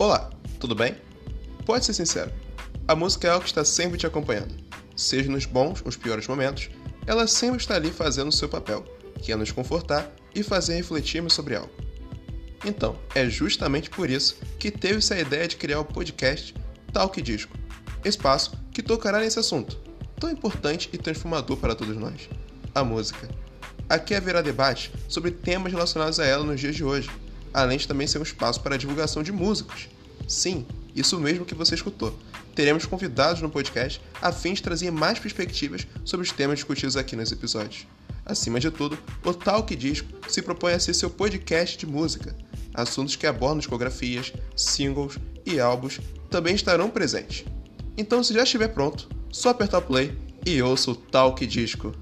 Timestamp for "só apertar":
49.30-49.80